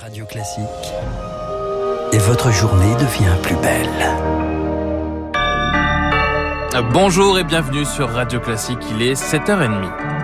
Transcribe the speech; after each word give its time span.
Radio 0.00 0.26
Classique. 0.26 0.64
Et 2.12 2.18
votre 2.18 2.50
journée 2.50 2.94
devient 2.96 3.36
plus 3.42 3.54
belle. 3.56 3.88
Bonjour 6.92 7.38
et 7.38 7.44
bienvenue 7.44 7.84
sur 7.84 8.08
Radio 8.10 8.40
Classique, 8.40 8.80
il 8.90 9.02
est 9.02 9.14
7h30. 9.14 10.23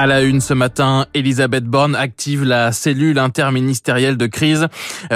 À 0.00 0.06
la 0.06 0.22
une 0.22 0.40
ce 0.40 0.54
matin, 0.54 1.06
Elisabeth 1.12 1.64
Borne 1.64 1.96
active 1.96 2.44
la 2.44 2.70
cellule 2.70 3.18
interministérielle 3.18 4.16
de 4.16 4.26
crise 4.26 4.68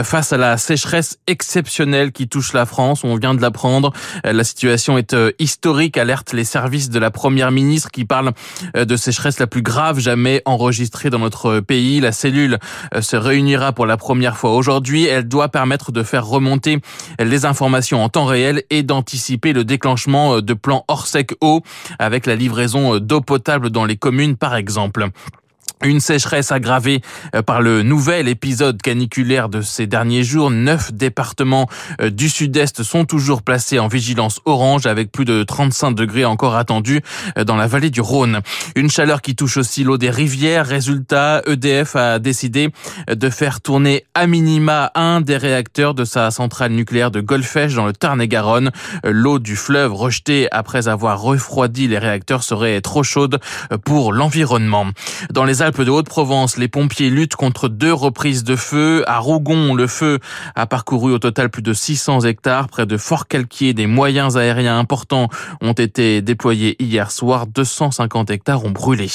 face 0.02 0.32
à 0.32 0.36
la 0.36 0.56
sécheresse 0.56 1.20
exceptionnelle 1.29 2.11
qui 2.11 2.27
touche 2.27 2.52
la 2.52 2.66
France. 2.66 3.05
On 3.05 3.14
vient 3.14 3.32
de 3.34 3.41
l'apprendre. 3.41 3.92
La 4.24 4.42
situation 4.42 4.98
est 4.98 5.14
euh, 5.14 5.30
historique, 5.38 5.96
alerte 5.96 6.32
les 6.32 6.42
services 6.42 6.91
de 6.91 6.98
la 6.98 7.12
première 7.12 7.52
ministre 7.52 7.92
qui 7.92 8.05
parle 8.05 8.32
euh, 8.77 8.84
de 8.84 8.96
sécheresse 8.96 9.38
la 9.38 9.46
plus 9.46 9.62
grave 9.62 10.00
jamais 10.00 10.42
enregistrée 10.46 11.10
dans 11.10 11.20
notre 11.20 11.60
pays. 11.60 12.01
La 12.01 12.10
cellule 12.10 12.59
euh, 12.92 13.02
se 13.02 13.14
réunira 13.14 13.70
pour 13.70 13.87
la 13.87 13.96
première 13.96 14.37
fois 14.37 14.52
aujourd'hui. 14.52 15.06
Elle 15.06 15.28
doit 15.28 15.48
permettre 15.48 15.92
de 15.92 16.02
faire 16.02 16.27
remonter 16.27 16.80
les 17.20 17.45
informations 17.45 18.02
en 18.02 18.09
temps 18.09 18.24
réel 18.24 18.64
et 18.70 18.83
d'anticiper 18.83 19.52
le 19.52 19.62
déclenchement 19.62 20.41
de 20.41 20.55
plans 20.55 20.84
hors 20.88 21.06
sec 21.06 21.34
eau 21.41 21.62
avec 22.01 22.27
la 22.27 22.34
livraison 22.34 22.98
d'eau 22.98 23.20
potable 23.20 23.70
dans 23.70 23.84
les 23.84 23.96
communes 23.96 24.37
par 24.37 24.56
exemple 24.56 24.71
exemple. 24.72 25.12
Une 25.84 25.98
sécheresse 25.98 26.52
aggravée 26.52 27.00
euh, 27.34 27.42
par 27.42 27.60
le 27.60 27.82
nouvel 27.82 28.28
épisode 28.28 28.80
caniculaire 28.80 29.48
de 29.48 29.62
ces 29.62 29.88
derniers 29.88 30.23
jours. 30.23 30.50
Neuf 30.50 30.92
départements 30.92 31.68
euh, 32.00 32.09
du 32.09 32.28
sud-est 32.28 32.84
sont 32.84 33.04
toujours 33.04 33.42
placés 33.42 33.80
en 33.80 33.88
vigilance 33.88 34.40
orange 34.45 34.87
avec 34.87 35.10
plus 35.10 35.24
de 35.24 35.42
35 35.42 35.92
degrés 35.92 36.24
encore 36.24 36.54
attendus 36.54 37.00
euh, 37.37 37.42
dans 37.42 37.56
la 37.56 37.66
vallée 37.66 37.90
du 37.90 38.00
Rhône. 38.00 38.40
Une 38.76 38.90
chaleur 38.90 39.23
qui 39.23 39.34
touche 39.34 39.56
aussi 39.56 39.82
l'eau 39.82 39.98
des 39.98 40.10
rivières. 40.10 40.66
Résultat, 40.66 41.42
EDF 41.46 41.96
a 41.96 42.20
décidé 42.20 42.70
de 43.10 43.30
faire 43.30 43.60
tourner 43.60 44.04
à 44.14 44.28
minima 44.28 44.92
un 44.95 45.20
des 45.20 45.37
réacteurs 45.37 45.95
de 45.95 46.04
sa 46.04 46.30
centrale 46.30 46.73
nucléaire 46.73 47.10
de 47.10 47.20
Golfech 47.20 47.74
dans 47.74 47.87
le 47.87 47.92
Tarn-et-Garonne. 47.92 48.70
L'eau 49.04 49.40
du 49.40 49.57
fleuve 49.57 49.92
rejetée 49.95 50.46
après 50.52 50.87
avoir 50.87 51.20
refroidi 51.20 51.88
les 51.88 51.98
réacteurs 51.98 52.45
serait 52.45 52.80
trop 52.80 53.02
chaude 53.02 53.40
pour 53.85 54.12
l'environnement. 54.12 54.87
Dans 55.32 55.45
les 55.45 55.62
Alpes 55.73 55.87
de 55.87 55.90
Haute-Provence, 55.90 56.59
les 56.59 56.68
pompiers 56.68 57.09
luttent 57.09 57.34
contre 57.34 57.70
deux 57.70 57.95
reprises 57.95 58.45
de 58.45 58.56
feu. 58.56 59.04
À 59.06 59.20
Rougon, 59.20 59.74
le 59.74 59.87
feu 59.87 60.18
a 60.54 60.66
parcouru 60.66 61.14
au 61.14 61.18
total 61.18 61.48
plus 61.48 61.62
de 61.62 61.73
600 61.73 62.26
hectares. 62.26 62.68
Près 62.68 62.84
de 62.84 62.98
Fort-Calquier, 62.98 63.73
des 63.73 63.87
moyens 63.87 64.37
aériens 64.37 64.78
importants 64.78 65.31
ont 65.62 65.72
été 65.72 66.20
déployés 66.20 66.76
hier 66.78 67.10
soir. 67.10 67.47
250 67.47 68.31
hectares 68.31 68.66
ont 68.66 68.70
brûlé. 68.70 69.09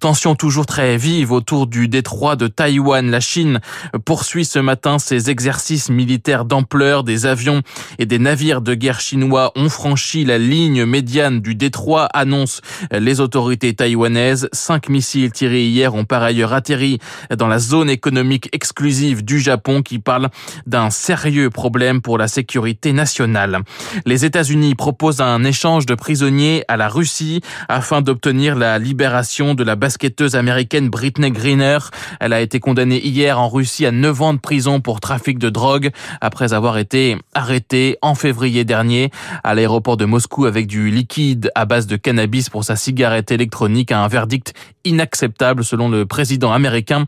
Tension 0.00 0.34
toujours 0.34 0.66
très 0.66 0.96
vive 0.96 1.30
autour 1.30 1.68
du 1.68 1.86
détroit 1.86 2.34
de 2.34 2.48
Taïwan. 2.48 3.08
La 3.08 3.20
Chine 3.20 3.60
poursuit 4.04 4.44
ce 4.44 4.58
matin 4.58 4.98
ses 4.98 5.30
exercices 5.30 5.90
militaires 5.90 6.44
d'ampleur. 6.44 7.04
Des 7.04 7.24
avions 7.24 7.62
et 8.00 8.06
des 8.06 8.18
navires 8.18 8.62
de 8.62 8.74
guerre 8.74 8.98
chinois 8.98 9.52
ont 9.54 9.68
franchi 9.68 10.24
la 10.24 10.38
ligne 10.38 10.86
médiane 10.86 11.40
du 11.40 11.54
détroit, 11.54 12.06
annoncent 12.06 12.62
les 12.90 13.20
autorités 13.20 13.74
taïwanaises. 13.74 14.48
Cinq 14.52 14.88
missiles 14.88 15.30
tirés 15.30 15.66
hier 15.66 15.83
ont 15.92 16.04
par 16.04 16.22
ailleurs 16.22 16.52
atterri 16.52 16.98
dans 17.36 17.48
la 17.48 17.58
zone 17.58 17.90
économique 17.90 18.48
exclusive 18.52 19.24
du 19.24 19.40
Japon 19.40 19.82
qui 19.82 19.98
parle 19.98 20.28
d'un 20.66 20.90
sérieux 20.90 21.50
problème 21.50 22.00
pour 22.00 22.16
la 22.16 22.28
sécurité 22.28 22.92
nationale. 22.92 23.60
Les 24.06 24.24
États-Unis 24.24 24.74
proposent 24.74 25.20
un 25.20 25.42
échange 25.44 25.86
de 25.86 25.94
prisonniers 25.94 26.64
à 26.68 26.76
la 26.76 26.88
Russie 26.88 27.40
afin 27.68 28.00
d'obtenir 28.00 28.56
la 28.56 28.78
libération 28.78 29.54
de 29.54 29.64
la 29.64 29.76
basketteuse 29.76 30.36
américaine 30.36 30.88
Britney 30.88 31.30
Greener. 31.30 31.78
Elle 32.20 32.32
a 32.32 32.40
été 32.40 32.60
condamnée 32.60 33.04
hier 33.04 33.38
en 33.38 33.48
Russie 33.48 33.86
à 33.86 33.90
9 33.90 34.22
ans 34.22 34.34
de 34.34 34.38
prison 34.38 34.80
pour 34.80 35.00
trafic 35.00 35.38
de 35.38 35.50
drogue 35.50 35.90
après 36.20 36.52
avoir 36.52 36.78
été 36.78 37.18
arrêtée 37.34 37.98
en 38.02 38.14
février 38.14 38.64
dernier 38.64 39.10
à 39.42 39.54
l'aéroport 39.54 39.96
de 39.96 40.04
Moscou 40.04 40.46
avec 40.46 40.66
du 40.66 40.90
liquide 40.90 41.50
à 41.54 41.64
base 41.64 41.86
de 41.86 41.96
cannabis 41.96 42.50
pour 42.50 42.64
sa 42.64 42.76
cigarette 42.76 43.30
électronique 43.30 43.92
à 43.92 44.00
un 44.00 44.08
verdict 44.08 44.54
inacceptable 44.84 45.64
selon 45.64 45.88
le 45.88 46.06
président 46.06 46.52
américain 46.52 47.06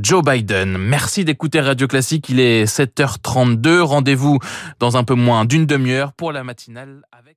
Joe 0.00 0.22
Biden. 0.24 0.78
Merci 0.78 1.24
d'écouter 1.24 1.60
Radio 1.60 1.86
Classique, 1.86 2.28
il 2.28 2.40
est 2.40 2.64
7h32. 2.64 3.80
Rendez-vous 3.80 4.38
dans 4.80 4.96
un 4.96 5.04
peu 5.04 5.14
moins 5.14 5.44
d'une 5.44 5.66
demi-heure 5.66 6.12
pour 6.12 6.32
la 6.32 6.44
matinale 6.44 7.02
avec 7.12 7.36